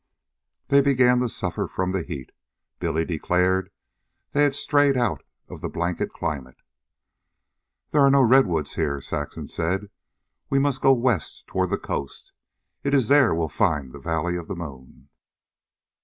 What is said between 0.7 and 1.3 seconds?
began to